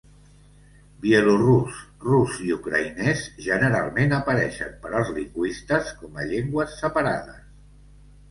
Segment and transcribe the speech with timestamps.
[1.01, 1.75] Bielorús,
[2.13, 7.45] rus i ucraïnès generalment apareixen per als lingüistes com a llengües separades.